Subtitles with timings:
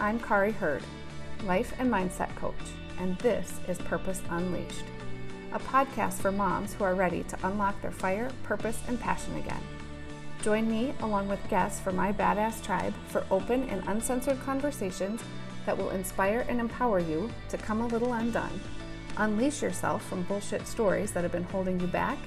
[0.00, 0.84] I'm Kari Hurd,
[1.44, 2.54] life and mindset coach,
[3.00, 4.84] and this is Purpose Unleashed,
[5.52, 9.60] a podcast for moms who are ready to unlock their fire, purpose, and passion again.
[10.40, 15.20] Join me along with guests from my badass tribe for open and uncensored conversations
[15.66, 18.60] that will inspire and empower you to come a little undone,
[19.16, 22.18] unleash yourself from bullshit stories that have been holding you back,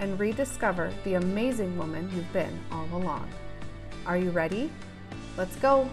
[0.00, 3.30] and rediscover the amazing woman you've been all along.
[4.04, 4.68] Are you ready?
[5.36, 5.88] Let's go!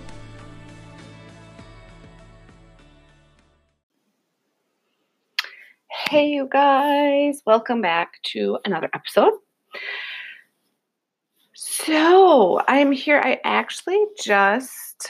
[6.09, 9.33] Hey, you guys, welcome back to another episode.
[11.53, 13.19] So, I'm here.
[13.19, 15.09] I actually just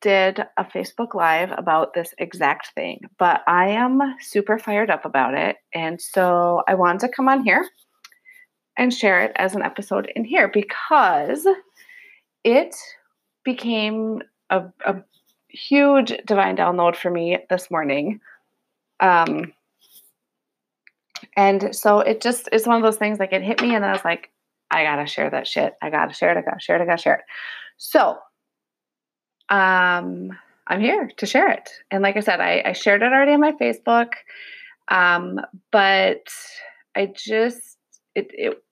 [0.00, 5.34] did a Facebook Live about this exact thing, but I am super fired up about
[5.34, 5.56] it.
[5.74, 7.68] And so, I wanted to come on here
[8.78, 11.46] and share it as an episode in here because
[12.42, 12.74] it
[13.44, 14.96] became a, a
[15.48, 18.20] huge divine download for me this morning.
[19.00, 19.52] Um,
[21.36, 23.92] and so it just is one of those things like it hit me, and I
[23.92, 24.30] was like,
[24.70, 25.74] I gotta share that shit.
[25.82, 26.38] I gotta share it.
[26.38, 26.82] I gotta share it.
[26.82, 27.24] I gotta share it.
[27.76, 28.18] So,
[29.48, 30.30] um,
[30.66, 31.68] I'm here to share it.
[31.90, 34.12] And like I said, I, I shared it already on my Facebook.
[34.88, 36.26] Um, but
[36.96, 37.78] I just
[38.14, 38.62] it it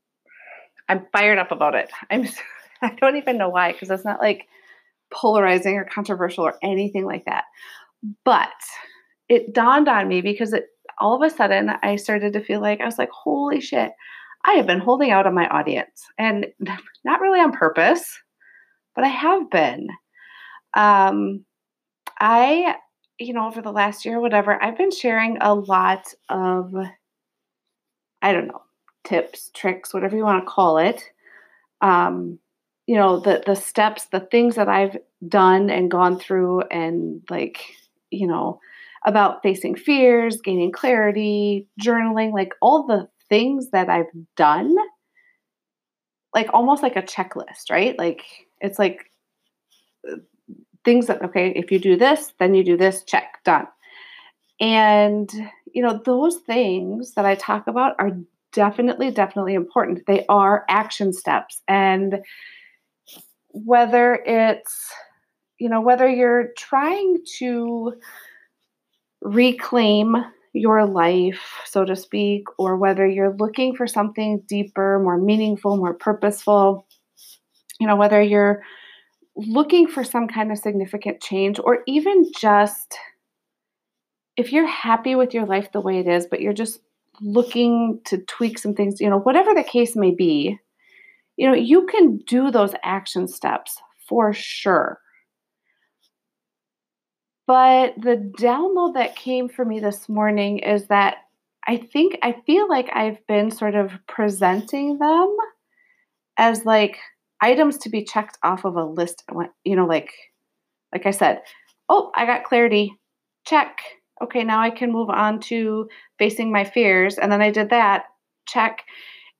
[0.88, 1.90] I'm fired up about it.
[2.10, 2.26] I'm
[2.82, 4.46] I don't even know why because it's not like
[5.12, 7.44] polarizing or controversial or anything like that.
[8.24, 8.48] But
[9.28, 10.66] it dawned on me because it
[11.00, 13.92] all of a sudden I started to feel like I was like, holy shit,
[14.44, 16.46] I have been holding out on my audience and
[17.04, 18.18] not really on purpose,
[18.94, 19.88] but I have been.
[20.74, 21.44] Um,
[22.20, 22.76] I,
[23.18, 26.72] you know, over the last year, or whatever, I've been sharing a lot of,
[28.22, 28.62] I don't know,
[29.04, 31.02] tips, tricks, whatever you want to call it.
[31.80, 32.38] Um,
[32.86, 37.60] you know, the the steps, the things that I've done and gone through and like,
[38.10, 38.60] you know,
[39.04, 44.74] about facing fears, gaining clarity, journaling, like all the things that I've done,
[46.34, 47.98] like almost like a checklist, right?
[47.98, 48.24] Like
[48.60, 49.10] it's like
[50.08, 50.16] uh,
[50.84, 53.66] things that, okay, if you do this, then you do this, check, done.
[54.60, 55.30] And,
[55.72, 58.18] you know, those things that I talk about are
[58.52, 60.06] definitely, definitely important.
[60.06, 61.62] They are action steps.
[61.66, 62.20] And
[63.48, 64.92] whether it's,
[65.58, 67.94] you know, whether you're trying to,
[69.22, 70.16] reclaim
[70.52, 75.94] your life, so to speak, or whether you're looking for something deeper, more meaningful, more
[75.94, 76.86] purposeful,
[77.78, 78.62] you know, whether you're
[79.36, 82.98] looking for some kind of significant change, or even just
[84.36, 86.80] if you're happy with your life the way it is, but you're just
[87.20, 90.58] looking to tweak some things, you know, whatever the case may be,
[91.36, 93.76] you know, you can do those action steps
[94.08, 94.98] for sure.
[97.50, 101.16] But the download that came for me this morning is that
[101.66, 105.36] I think I feel like I've been sort of presenting them
[106.36, 106.98] as like
[107.40, 109.24] items to be checked off of a list.
[109.64, 110.12] You know, like
[110.92, 111.40] like I said,
[111.88, 112.94] oh, I got clarity.
[113.44, 113.78] Check.
[114.22, 115.88] Okay, now I can move on to
[116.20, 117.18] facing my fears.
[117.18, 118.04] And then I did that.
[118.46, 118.84] Check.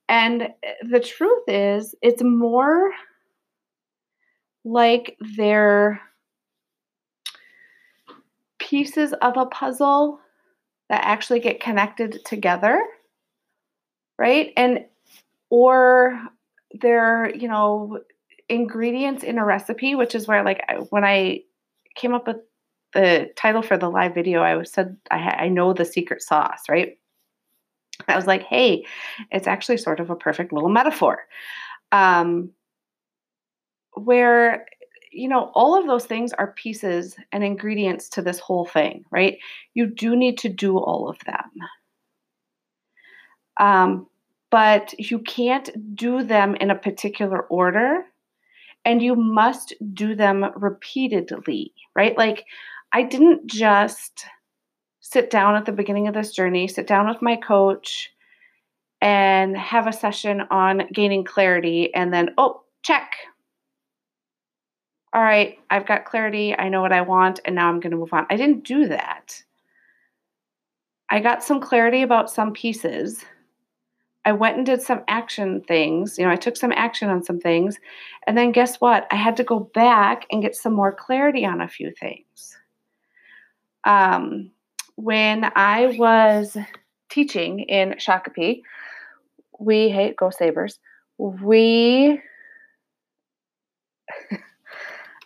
[0.09, 0.47] And uh,
[0.83, 2.91] the truth is, it's more
[4.65, 6.01] like they're
[8.71, 10.21] pieces of a puzzle
[10.87, 12.81] that actually get connected together,
[14.17, 14.53] right?
[14.55, 14.85] And
[15.49, 16.17] or
[16.79, 17.99] they're, you know,
[18.47, 21.41] ingredients in a recipe, which is where like when I
[21.95, 22.37] came up with
[22.93, 26.97] the title for the live video, I said I, I know the secret sauce, right?
[28.07, 28.85] I was like, hey,
[29.31, 31.19] it's actually sort of a perfect little metaphor.
[31.91, 32.51] Um,
[33.95, 34.65] where
[35.11, 39.37] you know, all of those things are pieces and ingredients to this whole thing, right?
[39.73, 41.51] You do need to do all of them.
[43.59, 44.07] Um,
[44.49, 48.05] but you can't do them in a particular order
[48.83, 52.17] and you must do them repeatedly, right?
[52.17, 52.45] Like,
[52.93, 54.25] I didn't just
[54.99, 58.09] sit down at the beginning of this journey, sit down with my coach,
[59.01, 63.11] and have a session on gaining clarity, and then, oh, check,
[65.13, 66.57] all right, I've got clarity.
[66.57, 68.25] I know what I want, and now I'm going to move on.
[68.29, 69.41] I didn't do that.
[71.09, 73.25] I got some clarity about some pieces.
[74.23, 76.17] I went and did some action things.
[76.17, 77.77] You know, I took some action on some things.
[78.27, 79.07] And then guess what?
[79.11, 82.57] I had to go back and get some more clarity on a few things.
[83.83, 84.51] Um,
[84.95, 86.55] when I was
[87.09, 88.61] teaching in Shakopee,
[89.59, 90.79] we, hate Go Sabers,
[91.17, 92.21] we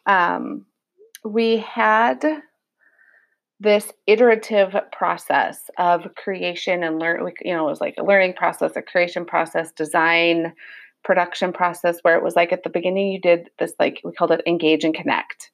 [0.05, 0.65] um,
[1.23, 2.23] we had
[3.59, 8.75] this iterative process of creation and learn you know it was like a learning process
[8.75, 10.53] a creation process design
[11.05, 14.31] production process where it was like at the beginning you did this like we called
[14.31, 15.51] it engage and connect.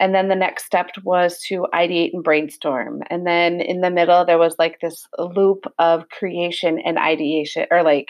[0.00, 3.02] And then the next step was to ideate and brainstorm.
[3.08, 7.82] And then in the middle there was like this loop of creation and ideation or
[7.82, 8.08] like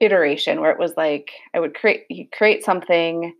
[0.00, 3.32] iteration where it was like i would create you create something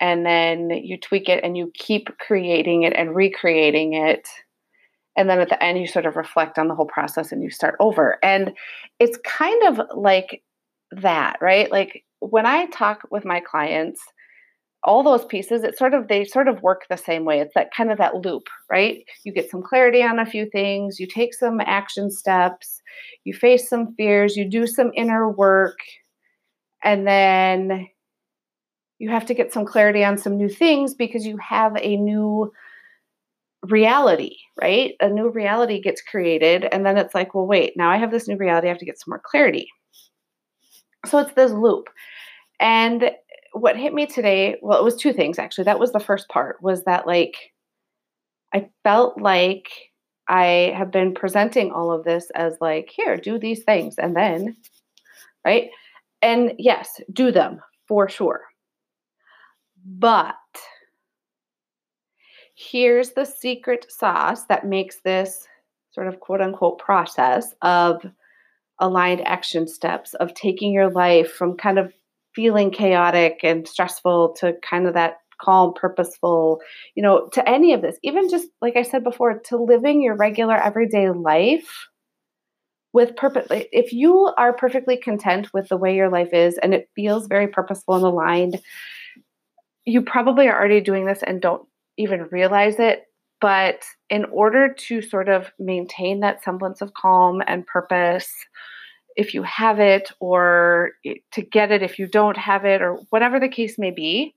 [0.00, 4.28] and then you tweak it and you keep creating it and recreating it.
[5.16, 7.50] And then at the end you sort of reflect on the whole process and you
[7.50, 8.18] start over.
[8.22, 8.52] And
[9.00, 10.42] it's kind of like
[10.92, 11.70] that right?
[11.70, 14.00] Like when i talk with my clients
[14.84, 17.40] all those pieces it sort of they sort of work the same way.
[17.40, 19.04] It's that kind of that loop right?
[19.24, 22.80] You get some clarity on a few things you take some action steps
[23.24, 25.78] you face some fears you do some inner work
[26.82, 27.88] and then
[28.98, 32.52] you have to get some clarity on some new things because you have a new
[33.62, 34.94] reality, right?
[35.00, 36.64] A new reality gets created.
[36.70, 38.68] And then it's like, well, wait, now I have this new reality.
[38.68, 39.68] I have to get some more clarity.
[41.06, 41.88] So it's this loop.
[42.60, 43.12] And
[43.52, 45.64] what hit me today, well, it was two things actually.
[45.64, 47.36] That was the first part, was that like
[48.52, 49.68] I felt like
[50.28, 53.96] I have been presenting all of this as like, here, do these things.
[53.96, 54.56] And then,
[55.44, 55.70] right?
[56.20, 58.47] And yes, do them for sure.
[59.84, 60.36] But
[62.54, 65.46] here's the secret sauce that makes this
[65.92, 68.04] sort of quote unquote process of
[68.80, 71.92] aligned action steps of taking your life from kind of
[72.34, 76.60] feeling chaotic and stressful to kind of that calm, purposeful,
[76.94, 80.16] you know, to any of this, even just like I said before, to living your
[80.16, 81.88] regular everyday life
[82.92, 83.46] with purpose.
[83.50, 87.48] If you are perfectly content with the way your life is and it feels very
[87.48, 88.60] purposeful and aligned,
[89.88, 93.04] you probably are already doing this and don't even realize it.
[93.40, 98.30] But in order to sort of maintain that semblance of calm and purpose,
[99.16, 100.90] if you have it, or
[101.32, 104.34] to get it if you don't have it, or whatever the case may be,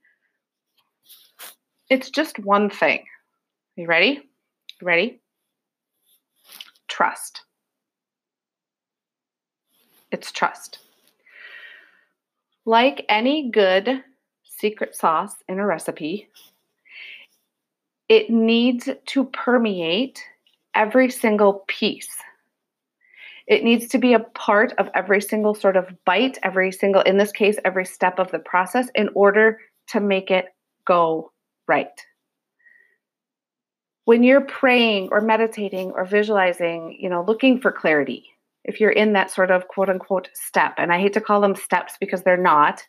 [1.89, 3.03] it's just one thing.
[3.75, 4.21] You ready?
[4.81, 5.19] Ready?
[6.87, 7.41] Trust.
[10.11, 10.79] It's trust.
[12.65, 14.03] Like any good
[14.61, 16.29] secret sauce in a recipe,
[18.07, 20.23] it needs to permeate
[20.75, 22.15] every single piece.
[23.47, 27.17] It needs to be a part of every single sort of bite, every single, in
[27.17, 30.45] this case, every step of the process in order to make it
[30.85, 31.31] go
[31.67, 32.05] right.
[34.05, 38.25] When you're praying or meditating or visualizing, you know, looking for clarity,
[38.63, 41.55] if you're in that sort of quote unquote step, and I hate to call them
[41.55, 42.83] steps because they're not,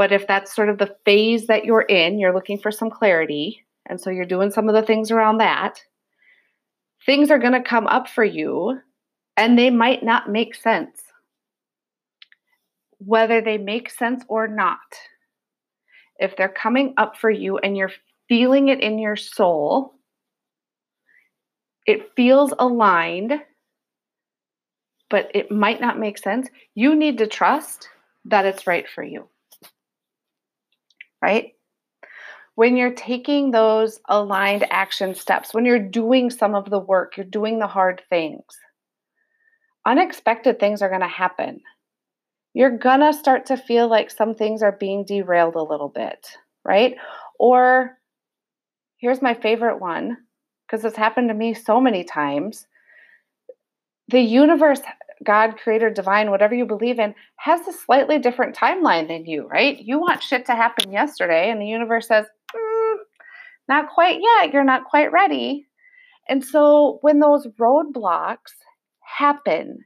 [0.00, 3.66] but if that's sort of the phase that you're in, you're looking for some clarity,
[3.84, 5.78] and so you're doing some of the things around that,
[7.04, 8.80] things are going to come up for you
[9.36, 11.02] and they might not make sense.
[12.96, 14.78] Whether they make sense or not,
[16.18, 17.92] if they're coming up for you and you're
[18.26, 19.96] feeling it in your soul,
[21.84, 23.34] it feels aligned,
[25.10, 26.48] but it might not make sense.
[26.74, 27.90] You need to trust
[28.24, 29.28] that it's right for you
[31.22, 31.54] right?
[32.54, 37.24] When you're taking those aligned action steps, when you're doing some of the work, you're
[37.24, 38.44] doing the hard things,
[39.86, 41.60] unexpected things are going to happen.
[42.52, 46.26] You're going to start to feel like some things are being derailed a little bit,
[46.64, 46.96] right?
[47.38, 47.96] Or
[48.98, 50.16] here's my favorite one
[50.66, 52.66] because it's happened to me so many times.
[54.08, 54.80] The universe
[55.24, 59.78] God, creator, divine, whatever you believe in, has a slightly different timeline than you, right?
[59.78, 62.96] You want shit to happen yesterday, and the universe says, mm,
[63.68, 64.52] not quite yet.
[64.52, 65.66] You're not quite ready.
[66.28, 68.52] And so when those roadblocks
[69.00, 69.84] happen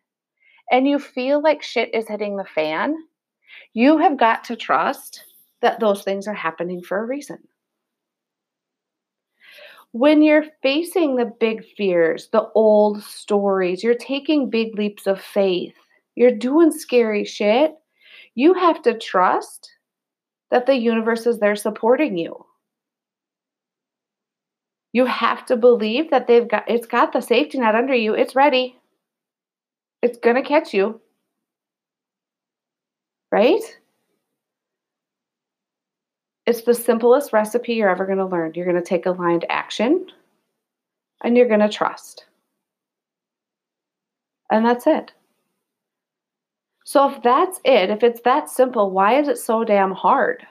[0.71, 2.95] and you feel like shit is hitting the fan,
[3.73, 5.25] you have got to trust
[5.63, 7.39] that those things are happening for a reason
[9.95, 15.73] when you're facing the big fears, the old stories, you're taking big leaps of faith,
[16.17, 17.77] you're doing scary shit,
[18.35, 19.71] you have to trust
[20.51, 22.45] that the universe is there supporting you.
[24.93, 28.15] You have to believe that they've got it's got the safety net under you.
[28.15, 28.77] It's ready.
[30.03, 31.01] It's going to catch you.
[33.31, 33.63] Right?
[36.47, 38.53] It's the simplest recipe you're ever going to learn.
[38.55, 40.07] You're going to take aligned action
[41.23, 42.27] and you're going to trust.
[44.51, 45.13] And that's it.
[46.85, 50.47] So, if that's it, if it's that simple, why is it so damn hard?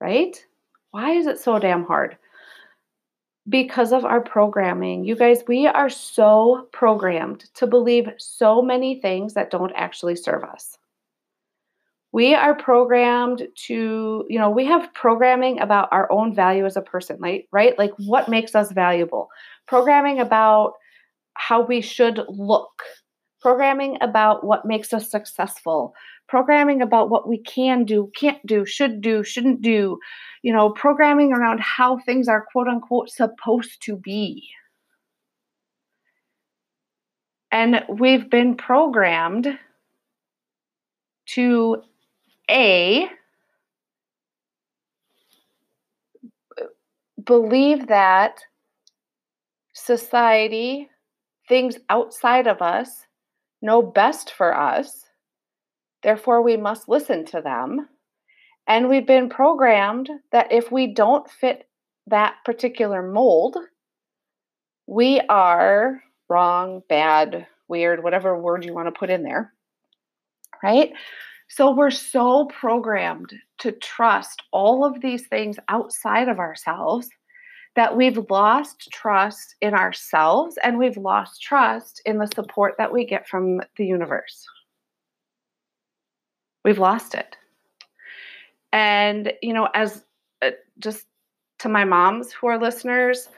[0.00, 0.42] Right?
[0.92, 2.16] Why is it so damn hard?
[3.48, 5.04] Because of our programming.
[5.04, 10.44] You guys, we are so programmed to believe so many things that don't actually serve
[10.44, 10.78] us.
[12.12, 16.82] We are programmed to, you know, we have programming about our own value as a
[16.82, 17.44] person, right?
[17.52, 17.78] Right?
[17.78, 19.28] Like what makes us valuable.
[19.68, 20.72] Programming about
[21.34, 22.82] how we should look.
[23.40, 25.94] Programming about what makes us successful
[26.30, 29.98] programming about what we can do, can't do, should do, shouldn't do,
[30.42, 34.48] you know, programming around how things are quote unquote supposed to be.
[37.50, 39.58] And we've been programmed
[41.30, 41.82] to
[42.50, 43.08] A,
[47.24, 48.40] believe that
[49.72, 50.88] society,
[51.48, 53.06] things outside of us,
[53.62, 55.06] know best for us
[56.02, 57.88] Therefore, we must listen to them.
[58.66, 61.68] And we've been programmed that if we don't fit
[62.06, 63.56] that particular mold,
[64.86, 69.52] we are wrong, bad, weird, whatever word you want to put in there.
[70.62, 70.92] Right?
[71.50, 77.08] So we're so programmed to trust all of these things outside of ourselves
[77.74, 83.04] that we've lost trust in ourselves and we've lost trust in the support that we
[83.04, 84.46] get from the universe.
[86.64, 87.36] We've lost it.
[88.72, 90.04] And, you know, as
[90.42, 91.06] uh, just
[91.58, 93.28] to my moms who are listeners,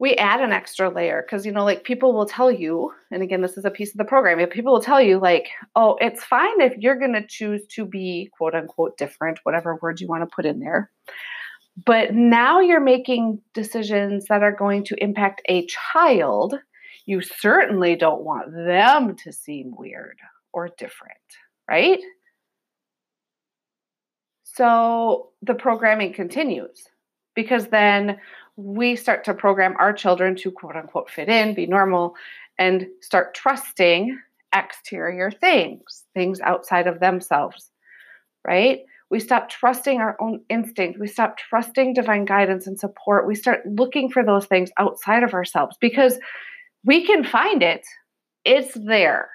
[0.00, 3.42] we add an extra layer because, you know, like people will tell you, and again,
[3.42, 6.24] this is a piece of the program, if people will tell you, like, oh, it's
[6.24, 10.22] fine if you're going to choose to be quote unquote different, whatever word you want
[10.22, 10.90] to put in there.
[11.84, 16.54] But now you're making decisions that are going to impact a child.
[17.04, 20.16] You certainly don't want them to seem weird
[20.54, 21.18] or different,
[21.68, 22.00] right?
[24.44, 26.88] So the programming continues
[27.34, 28.18] because then
[28.62, 32.14] we start to program our children to quote unquote fit in, be normal,
[32.58, 34.18] and start trusting
[34.54, 37.70] exterior things, things outside of themselves,
[38.46, 38.80] right?
[39.10, 41.00] We stop trusting our own instinct.
[41.00, 43.26] We stop trusting divine guidance and support.
[43.26, 46.18] We start looking for those things outside of ourselves because
[46.84, 47.84] we can find it.
[48.44, 49.30] It's there.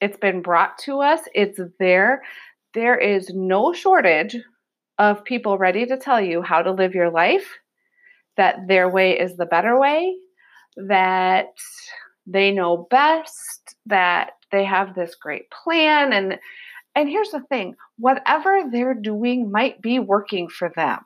[0.00, 1.20] It's been brought to us.
[1.34, 2.22] It's there
[2.74, 4.36] there is no shortage
[4.98, 7.58] of people ready to tell you how to live your life,
[8.36, 10.16] that their way is the better way,
[10.76, 11.54] that
[12.26, 16.38] they know best, that they have this great plan and
[16.94, 20.98] and here's the thing, whatever they're doing might be working for them.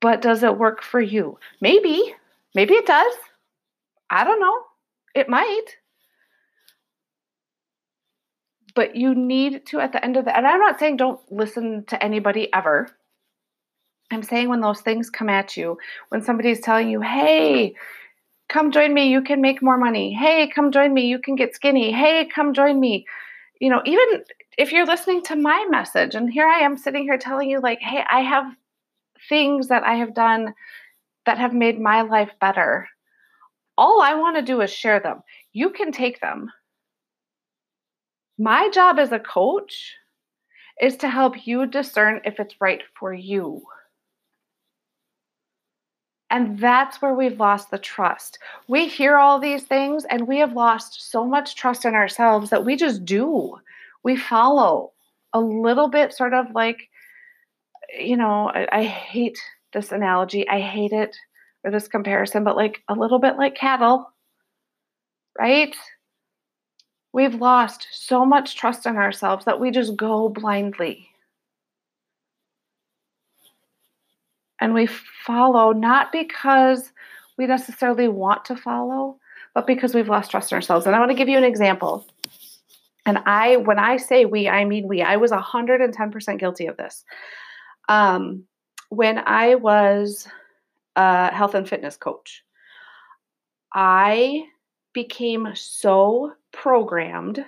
[0.00, 1.38] But does it work for you?
[1.60, 2.14] Maybe.
[2.54, 3.12] Maybe it does.
[4.08, 4.62] I don't know.
[5.14, 5.76] It might
[8.74, 11.84] but you need to at the end of the and i'm not saying don't listen
[11.86, 12.88] to anybody ever
[14.12, 15.78] i'm saying when those things come at you
[16.10, 17.74] when somebody's telling you hey
[18.52, 20.12] come join me you can make more money.
[20.12, 21.90] Hey come join me you can get skinny.
[21.90, 23.06] Hey come join me.
[23.60, 24.22] You know even
[24.58, 27.80] if you're listening to my message and here i am sitting here telling you like
[27.80, 28.44] hey i have
[29.28, 30.52] things that i have done
[31.24, 32.88] that have made my life better.
[33.78, 35.22] All i want to do is share them.
[35.52, 36.50] You can take them.
[38.38, 39.94] My job as a coach
[40.80, 43.62] is to help you discern if it's right for you.
[46.32, 48.38] And that's where we've lost the trust.
[48.66, 52.64] We hear all these things and we have lost so much trust in ourselves that
[52.64, 53.58] we just do.
[54.02, 54.92] We follow
[55.34, 56.88] a little bit, sort of like,
[58.00, 59.38] you know, I, I hate
[59.74, 60.48] this analogy.
[60.48, 61.14] I hate it
[61.64, 64.10] or this comparison, but like a little bit like cattle,
[65.38, 65.76] right?
[67.12, 71.11] We've lost so much trust in ourselves that we just go blindly.
[74.62, 76.92] And we follow not because
[77.36, 79.18] we necessarily want to follow,
[79.56, 80.86] but because we've lost trust in ourselves.
[80.86, 82.06] And I want to give you an example.
[83.04, 85.02] And I, when I say we, I mean we.
[85.02, 87.02] I was 110% guilty of this.
[87.88, 88.44] Um,
[88.88, 90.28] when I was
[90.94, 92.44] a health and fitness coach,
[93.74, 94.44] I
[94.92, 97.44] became so programmed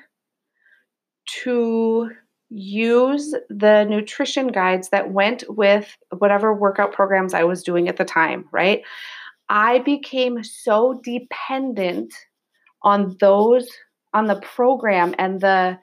[1.45, 2.11] to
[2.55, 8.05] use the nutrition guides that went with whatever workout programs I was doing at the
[8.05, 8.83] time, right?
[9.49, 12.15] I became so dependent
[12.83, 13.69] on those
[14.13, 15.79] on the program and the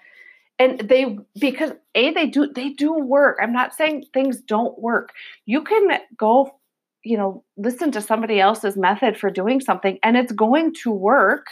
[0.57, 3.37] and they because a they do they do work.
[3.41, 5.11] I'm not saying things don't work.
[5.45, 6.55] You can go
[7.03, 11.47] you know listen to somebody else's method for doing something and it's going to work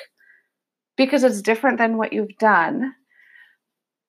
[0.96, 2.94] because it's different than what you've done.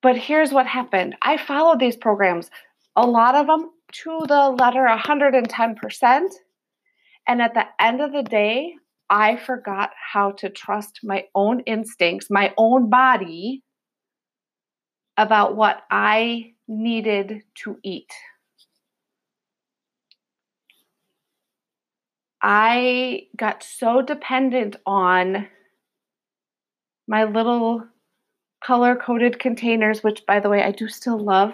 [0.03, 2.51] But here's what happened I followed these programs
[2.97, 3.71] a lot of them
[4.05, 6.29] to the letter 110%.
[7.27, 8.75] And at the end of the day,
[9.09, 13.63] I forgot how to trust my own instincts, my own body
[15.17, 18.13] about what I needed to eat.
[22.43, 25.49] I got so dependent on
[27.07, 27.85] my little
[28.63, 31.53] color coded containers, which, by the way, I do still love.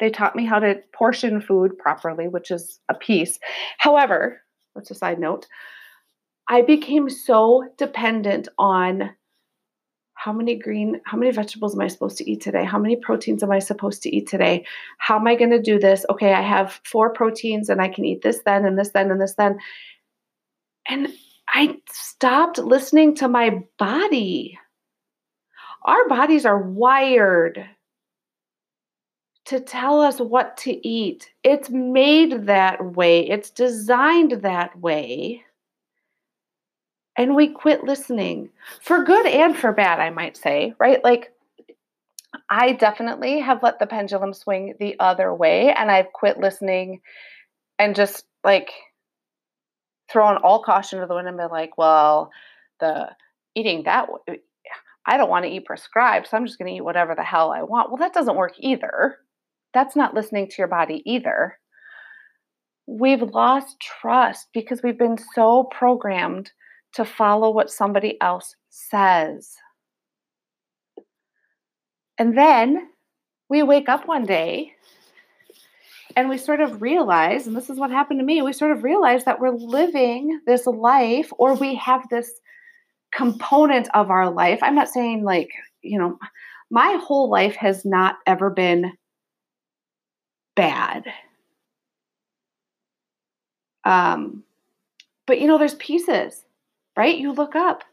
[0.00, 3.38] They taught me how to portion food properly, which is a piece.
[3.78, 4.40] However,
[4.74, 5.46] that's a side note,
[6.48, 9.10] I became so dependent on
[10.14, 12.64] how many green, how many vegetables am I supposed to eat today?
[12.64, 14.64] How many proteins am I supposed to eat today?
[14.98, 16.06] How am I going to do this?
[16.10, 19.20] Okay, I have four proteins and I can eat this then and this then and
[19.20, 19.58] this then.
[20.88, 21.08] And
[21.48, 24.58] I stopped listening to my body.
[25.84, 27.66] Our bodies are wired
[29.46, 31.30] to tell us what to eat.
[31.42, 35.42] It's made that way, it's designed that way.
[37.16, 41.04] And we quit listening for good and for bad, I might say, right?
[41.04, 41.32] Like,
[42.48, 47.00] I definitely have let the pendulum swing the other way, and I've quit listening
[47.78, 48.70] and just like
[50.10, 52.30] thrown all caution to the wind and been like, well,
[52.80, 53.10] the
[53.54, 54.08] eating that
[55.06, 57.50] I don't want to eat prescribed, so I'm just going to eat whatever the hell
[57.50, 57.90] I want.
[57.90, 59.18] Well, that doesn't work either.
[59.74, 61.58] That's not listening to your body either.
[62.86, 66.50] We've lost trust because we've been so programmed
[66.94, 69.50] to follow what somebody else says.
[72.18, 72.88] And then
[73.48, 74.72] we wake up one day
[76.14, 78.84] and we sort of realize, and this is what happened to me, we sort of
[78.84, 82.30] realize that we're living this life or we have this
[83.12, 84.58] component of our life.
[84.62, 85.50] I'm not saying like,
[85.82, 86.18] you know,
[86.70, 88.92] my whole life has not ever been
[90.56, 91.04] bad.
[93.84, 94.44] Um,
[95.26, 96.44] but you know, there's pieces,
[96.96, 97.16] right?
[97.16, 97.84] You look up.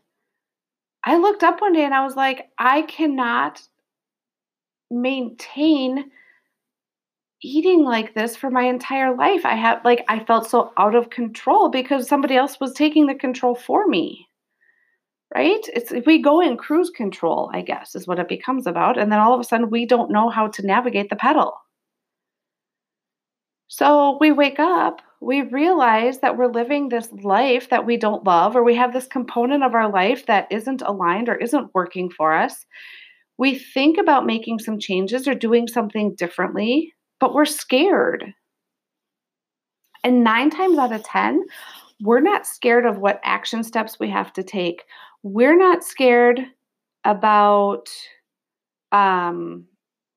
[1.03, 3.61] I looked up one day and I was like, I cannot
[4.91, 6.11] maintain
[7.41, 9.45] eating like this for my entire life.
[9.45, 13.15] I have like I felt so out of control because somebody else was taking the
[13.15, 14.28] control for me.
[15.33, 15.63] Right?
[15.73, 18.97] It's if we go in cruise control, I guess, is what it becomes about.
[18.97, 21.53] And then all of a sudden we don't know how to navigate the pedal.
[23.67, 28.55] So we wake up, we realize that we're living this life that we don't love,
[28.55, 32.33] or we have this component of our life that isn't aligned or isn't working for
[32.33, 32.65] us.
[33.37, 38.33] We think about making some changes or doing something differently but we're scared.
[40.03, 41.43] And nine times out of 10,
[42.01, 44.83] we're not scared of what action steps we have to take.
[45.23, 46.41] We're not scared
[47.03, 47.89] about,
[48.91, 49.65] um,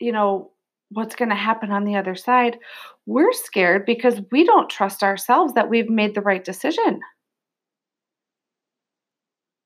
[0.01, 0.51] you know,
[0.91, 2.59] what's going to happen on the other side.
[3.07, 7.01] We're scared because we don't trust ourselves that we've made the right decision.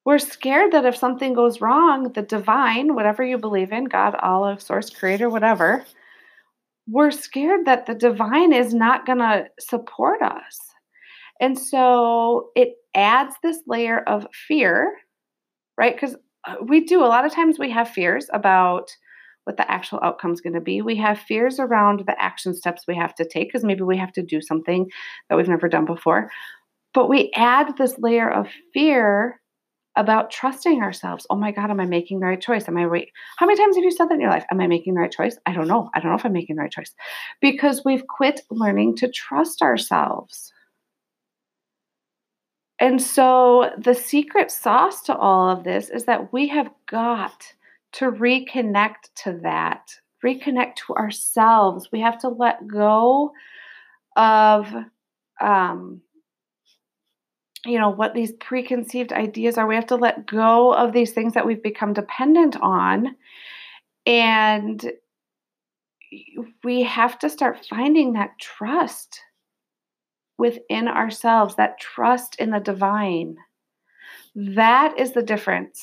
[0.04, 4.58] We're scared that if something goes wrong, the divine, whatever you believe in, God, Allah,
[4.60, 5.84] source, creator, whatever,
[6.88, 10.60] we're scared that the divine is not going to support us.
[11.40, 14.92] And so it adds this layer of fear,
[15.76, 15.94] right?
[15.94, 18.90] Because uh, we do a lot of times we have fears about
[19.44, 20.82] what the actual outcome is going to be.
[20.82, 24.12] We have fears around the action steps we have to take because maybe we have
[24.12, 24.90] to do something
[25.28, 26.30] that we've never done before.
[26.92, 29.40] But we add this layer of fear
[29.96, 31.26] about trusting ourselves.
[31.30, 32.68] Oh my God, am I making the right choice?
[32.68, 33.10] Am I wait?
[33.38, 34.44] How many times have you said that in your life?
[34.50, 35.38] Am I making the right choice?
[35.46, 35.90] I don't know.
[35.94, 36.92] I don't know if I'm making the right choice.
[37.40, 40.52] Because we've quit learning to trust ourselves.
[42.78, 47.54] And so the secret sauce to all of this is that we have got
[47.92, 49.90] to reconnect to that,
[50.24, 51.88] reconnect to ourselves.
[51.90, 53.32] We have to let go
[54.16, 54.74] of
[55.40, 56.02] um,
[57.66, 61.34] you know what these preconceived ideas are we have to let go of these things
[61.34, 63.16] that we've become dependent on
[64.06, 64.92] and
[66.62, 69.20] we have to start finding that trust
[70.38, 73.36] within ourselves that trust in the divine
[74.34, 75.82] that is the difference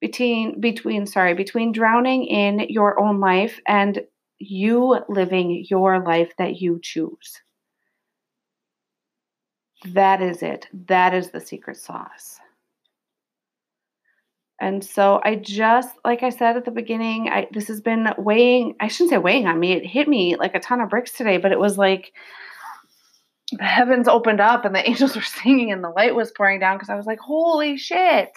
[0.00, 4.00] between between sorry between drowning in your own life and
[4.38, 7.40] you living your life that you choose
[9.84, 10.66] that is it.
[10.88, 12.38] That is the secret sauce.
[14.60, 18.74] And so I just, like I said at the beginning, I this has been weighing,
[18.78, 19.72] I shouldn't say weighing on me.
[19.72, 22.12] It hit me like a ton of bricks today, but it was like
[23.52, 26.76] the heavens opened up and the angels were singing and the light was pouring down
[26.76, 28.30] because I was like, holy shit.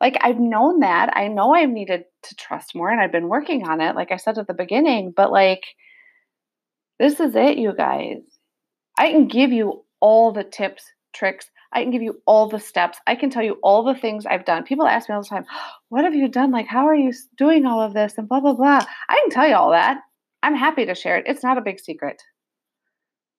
[0.00, 1.16] Like I've known that.
[1.16, 4.16] I know I've needed to trust more and I've been working on it, like I
[4.16, 5.64] said at the beginning, but like
[6.98, 8.18] This is it, you guys.
[8.98, 11.50] I can give you all the tips, tricks.
[11.72, 12.98] I can give you all the steps.
[13.06, 14.64] I can tell you all the things I've done.
[14.64, 15.46] People ask me all the time,
[15.90, 16.52] What have you done?
[16.52, 18.14] Like, how are you doing all of this?
[18.18, 18.84] And blah, blah, blah.
[19.08, 20.00] I can tell you all that.
[20.42, 21.26] I'm happy to share it.
[21.26, 22.22] It's not a big secret.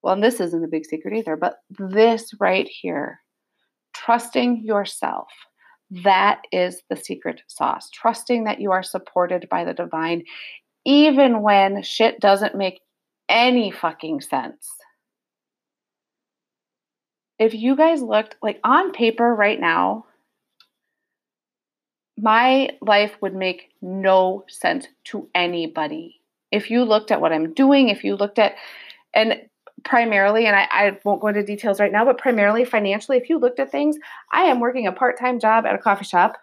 [0.07, 3.19] Well, and this isn't a big secret either, but this right here,
[3.93, 5.27] trusting yourself,
[6.05, 7.89] that is the secret sauce.
[7.89, 10.23] Trusting that you are supported by the divine,
[10.85, 12.79] even when shit doesn't make
[13.27, 14.69] any fucking sense.
[17.37, 20.05] If you guys looked like on paper right now,
[22.17, 26.21] my life would make no sense to anybody.
[26.53, 28.55] If you looked at what I'm doing, if you looked at,
[29.13, 29.46] and
[29.83, 33.37] primarily, and I, I, won't go into details right now, but primarily financially, if you
[33.37, 33.97] looked at things,
[34.31, 36.37] I am working a part time job at a coffee shop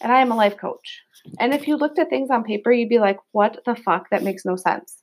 [0.00, 1.02] and I am a life coach.
[1.38, 4.10] And if you looked at things on paper, you'd be like, what the fuck?
[4.10, 4.98] That makes no sense.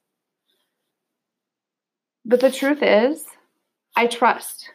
[2.26, 3.26] But the truth is,
[3.96, 4.70] I trust.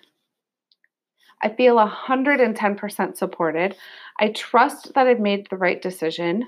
[1.42, 3.76] I feel 110% supported.
[4.18, 6.44] I trust that I've made the right decision.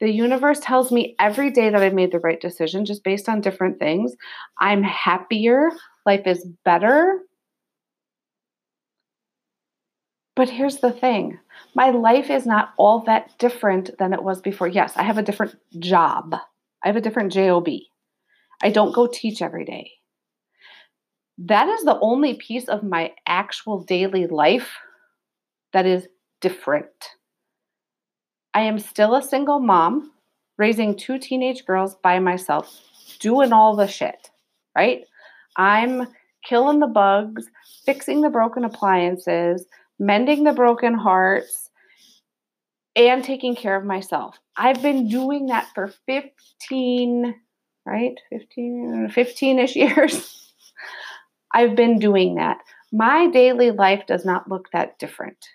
[0.00, 3.42] The universe tells me every day that I've made the right decision just based on
[3.42, 4.16] different things.
[4.58, 5.70] I'm happier.
[6.06, 7.20] Life is better.
[10.36, 11.38] But here's the thing
[11.74, 14.68] my life is not all that different than it was before.
[14.68, 16.34] Yes, I have a different job,
[16.82, 17.68] I have a different job.
[18.62, 19.90] I don't go teach every day
[21.46, 24.76] that is the only piece of my actual daily life
[25.72, 26.06] that is
[26.40, 26.90] different.
[28.52, 30.12] I am still a single mom,
[30.58, 32.78] raising two teenage girls by myself,
[33.20, 34.30] doing all the shit,
[34.76, 35.04] right?
[35.56, 36.06] I'm
[36.44, 37.46] killing the bugs,
[37.84, 39.64] fixing the broken appliances,
[39.98, 41.70] mending the broken hearts,
[42.96, 44.38] and taking care of myself.
[44.56, 47.34] I've been doing that for 15,
[47.86, 48.14] right?
[48.30, 50.52] 15, 15 ish years.
[51.52, 52.58] I've been doing that.
[52.92, 55.46] My daily life does not look that different.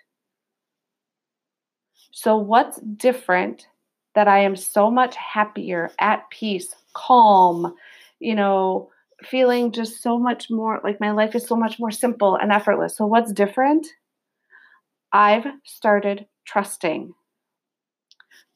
[2.12, 3.66] So, what's different
[4.14, 7.74] that I am so much happier, at peace, calm,
[8.18, 8.90] you know,
[9.26, 12.96] feeling just so much more like my life is so much more simple and effortless.
[12.96, 13.86] So, what's different?
[15.12, 17.12] I've started trusting.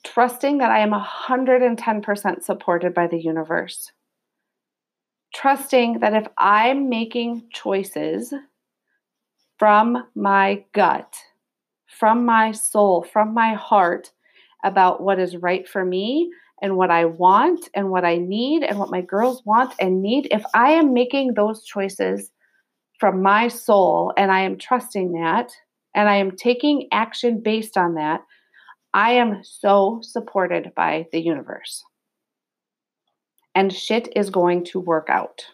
[0.05, 3.93] Trusting that I am 110% supported by the universe
[5.35, 8.35] trusting that if I'm making choices
[9.59, 11.15] from my gut,
[11.87, 14.11] from my soul, from my heart
[14.65, 16.31] about what is right for me
[16.63, 20.29] and what I want and what I need and what my girls want and need,
[20.31, 22.31] if I am making those choices
[22.99, 25.51] from my soul and I am trusting that
[25.95, 28.23] and I am taking action based on that,
[28.93, 31.85] I am so supported by the universe
[33.55, 35.45] and shit is going to work out.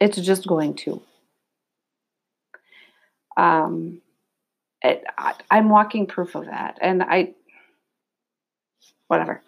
[0.00, 1.02] It's just going to.
[3.36, 4.00] Um,
[4.82, 6.78] it, I, I'm walking proof of that.
[6.80, 7.34] And I,
[9.08, 9.42] whatever.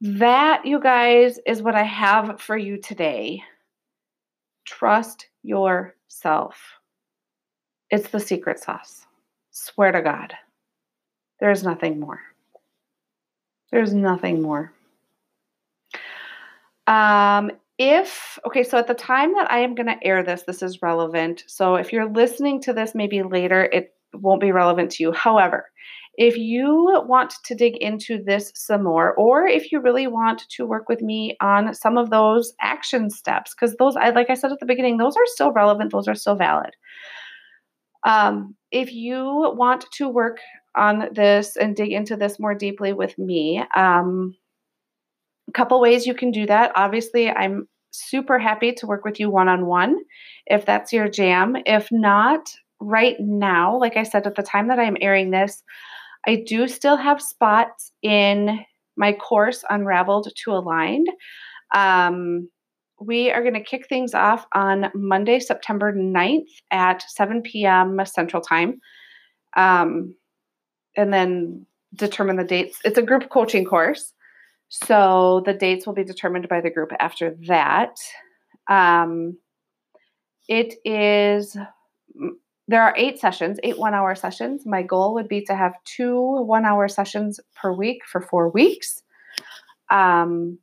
[0.00, 3.42] That, you guys, is what I have for you today.
[4.64, 6.56] Trust yourself.
[7.90, 9.06] It's the secret sauce.
[9.50, 10.34] Swear to God.
[11.40, 12.20] There's nothing more.
[13.70, 14.72] There's nothing more.
[16.86, 20.62] Um, if, okay, so at the time that I am going to air this, this
[20.62, 21.44] is relevant.
[21.46, 25.12] So if you're listening to this maybe later, it won't be relevant to you.
[25.12, 25.70] However,
[26.16, 30.66] if you want to dig into this some more, or if you really want to
[30.66, 34.52] work with me on some of those action steps, because those, I like I said
[34.52, 36.70] at the beginning, those are still relevant, those are still valid.
[38.06, 40.38] Um, if you want to work
[40.76, 43.62] on this and dig into this more deeply with me.
[43.74, 44.34] Um,
[45.48, 46.72] a couple ways you can do that.
[46.74, 49.96] Obviously, I'm super happy to work with you one on one
[50.46, 51.56] if that's your jam.
[51.64, 52.48] If not,
[52.80, 55.62] right now, like I said at the time that I'm airing this,
[56.26, 58.64] I do still have spots in
[58.96, 61.08] my course, Unraveled to Aligned.
[61.74, 62.48] Um,
[63.00, 68.00] we are going to kick things off on Monday, September 9th at 7 p.m.
[68.06, 68.80] Central Time.
[69.56, 70.14] Um,
[70.96, 72.78] and then determine the dates.
[72.84, 74.12] It's a group coaching course.
[74.68, 77.96] So the dates will be determined by the group after that.
[78.68, 79.38] Um,
[80.48, 81.56] it is,
[82.68, 84.64] there are eight sessions, eight one hour sessions.
[84.64, 89.02] My goal would be to have two one hour sessions per week for four weeks.
[89.90, 90.58] Um,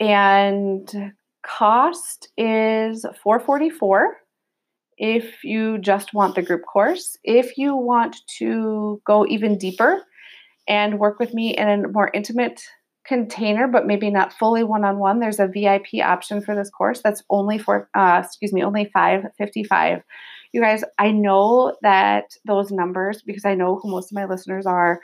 [0.00, 4.16] and cost is 444
[4.98, 7.16] if you just want the group course.
[7.24, 10.02] If you want to go even deeper
[10.68, 12.62] and work with me in a more intimate
[13.06, 17.00] container, but maybe not fully one on one, there's a VIP option for this course
[17.02, 20.02] that's only for, uh, excuse me, only 555.
[20.52, 24.66] You guys, I know that those numbers, because I know who most of my listeners
[24.66, 25.00] are,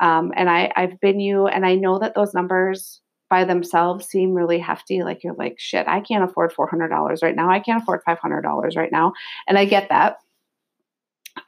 [0.00, 4.34] um, and I, I've been you, and I know that those numbers by themselves seem
[4.34, 5.02] really hefty.
[5.02, 7.48] Like you're like, shit, I can't afford $400 right now.
[7.48, 9.12] I can't afford $500 right now.
[9.46, 10.16] And I get that.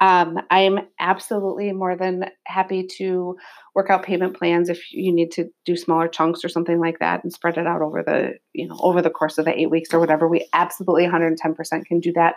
[0.01, 3.37] Um, I am absolutely more than happy to
[3.75, 7.23] work out payment plans if you need to do smaller chunks or something like that
[7.23, 9.93] and spread it out over the you know over the course of the eight weeks
[9.93, 10.29] or whatever.
[10.29, 12.35] We absolutely 110% can do that.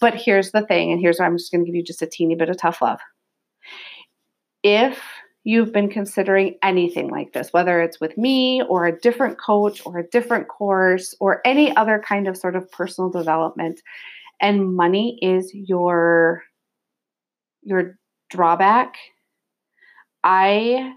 [0.00, 2.06] But here's the thing, and here's where I'm just going to give you just a
[2.06, 3.00] teeny bit of tough love.
[4.62, 5.00] If
[5.44, 9.98] you've been considering anything like this, whether it's with me or a different coach or
[9.98, 13.80] a different course or any other kind of sort of personal development,
[14.40, 16.42] and money is your
[17.62, 17.98] your
[18.30, 18.96] drawback,
[20.22, 20.94] I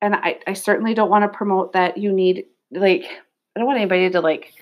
[0.00, 3.78] and I, I certainly don't want to promote that you need like I don't want
[3.78, 4.52] anybody to like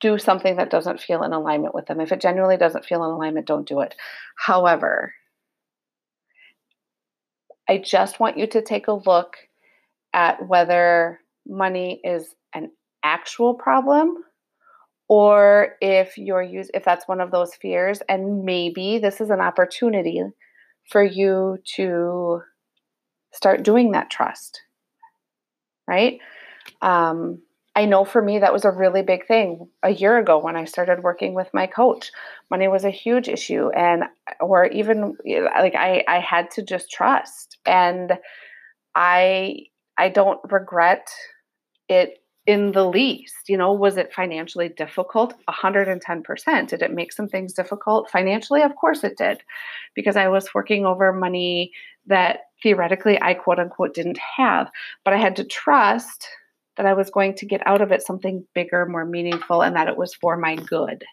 [0.00, 2.00] do something that doesn't feel in alignment with them.
[2.00, 3.94] If it genuinely doesn't feel in alignment, don't do it.
[4.36, 5.14] However,
[7.68, 9.36] I just want you to take a look
[10.12, 12.70] at whether money is an
[13.02, 14.24] actual problem
[15.12, 19.42] or if you're use if that's one of those fears and maybe this is an
[19.42, 20.22] opportunity
[20.88, 22.40] for you to
[23.30, 24.62] start doing that trust
[25.86, 26.18] right?
[26.80, 27.42] Um,
[27.74, 30.64] i know for me that was a really big thing a year ago when i
[30.64, 32.10] started working with my coach.
[32.50, 34.04] Money was a huge issue and
[34.40, 35.16] or even
[35.64, 37.58] like i i had to just trust.
[37.66, 38.18] And
[38.94, 39.66] i
[39.98, 41.06] i don't regret
[41.88, 43.48] it in the least.
[43.48, 45.34] You know, was it financially difficult?
[45.48, 46.68] 110%.
[46.68, 48.62] Did it make some things difficult financially?
[48.62, 49.42] Of course it did,
[49.94, 51.72] because I was working over money
[52.06, 54.70] that theoretically I quote unquote didn't have.
[55.04, 56.28] But I had to trust
[56.76, 59.88] that I was going to get out of it something bigger, more meaningful, and that
[59.88, 61.04] it was for my good.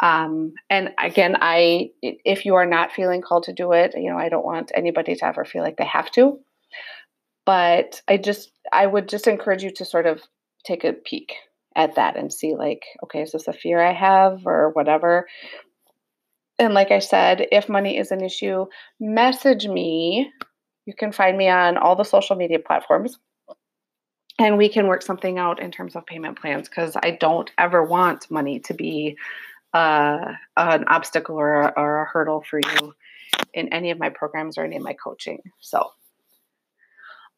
[0.00, 4.18] Um, and again, I if you are not feeling called to do it, you know,
[4.18, 6.40] I don't want anybody to ever feel like they have to
[7.44, 10.22] but i just i would just encourage you to sort of
[10.64, 11.34] take a peek
[11.76, 15.26] at that and see like okay is this a fear i have or whatever?
[16.58, 18.66] And like i said if money is an issue
[19.00, 20.30] message me.
[20.86, 23.18] You can find me on all the social media platforms.
[24.38, 27.82] And we can work something out in terms of payment plans because i don't ever
[27.82, 29.16] want money to be
[29.72, 32.94] uh, an obstacle or or a hurdle for you
[33.52, 35.40] in any of my programs or any of my coaching.
[35.60, 35.90] So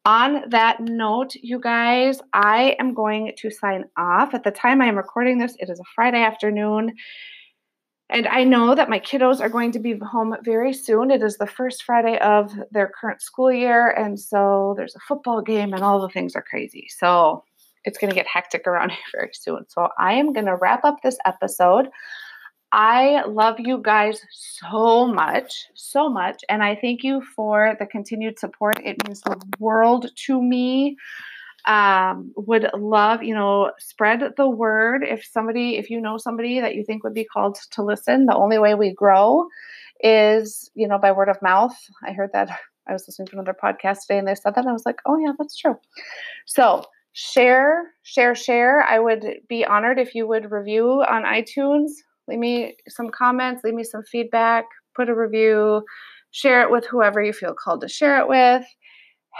[0.07, 4.33] on that note, you guys, I am going to sign off.
[4.33, 6.93] At the time I am recording this, it is a Friday afternoon.
[8.09, 11.11] And I know that my kiddos are going to be home very soon.
[11.11, 13.89] It is the first Friday of their current school year.
[13.89, 16.87] And so there's a football game, and all the things are crazy.
[16.97, 17.43] So
[17.83, 19.65] it's going to get hectic around here very soon.
[19.67, 21.89] So I am going to wrap up this episode.
[22.77, 26.43] I love you guys so much, so much.
[26.47, 28.79] And I thank you for the continued support.
[28.85, 30.95] It means the world to me.
[31.65, 35.03] Um, would love, you know, spread the word.
[35.03, 38.35] If somebody, if you know somebody that you think would be called to listen, the
[38.35, 39.47] only way we grow
[40.01, 41.75] is, you know, by word of mouth.
[42.07, 44.67] I heard that I was listening to another podcast today and they said that.
[44.67, 45.79] I was like, oh, yeah, that's true.
[46.45, 48.83] So, share, share, share.
[48.83, 51.89] I would be honored if you would review on iTunes
[52.27, 55.83] leave me some comments, leave me some feedback, put a review,
[56.31, 58.65] share it with whoever you feel called to share it with.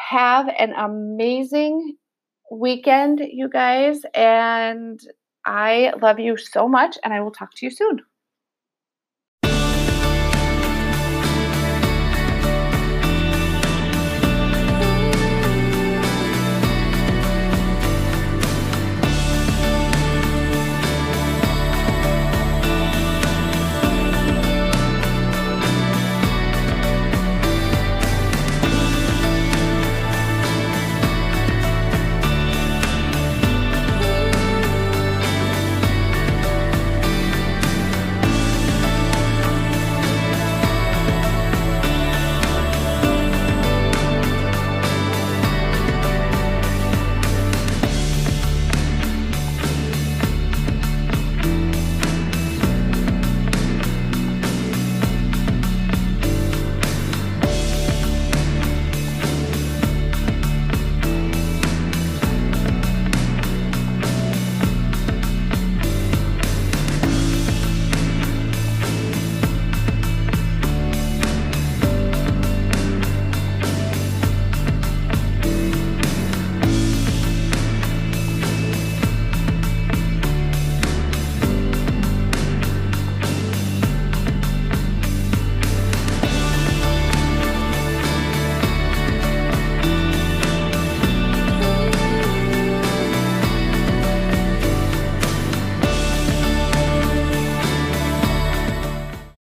[0.10, 1.96] Have an amazing
[2.52, 4.02] weekend, you guys.
[4.14, 5.00] And
[5.46, 8.02] I love you so much, and I will talk to you soon.